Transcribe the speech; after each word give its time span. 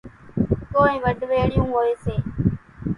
ڪونئين 0.73 0.99
وڍويڙِيئون 1.03 1.67
هوئيَ 1.73 1.91
سي۔ 2.03 2.13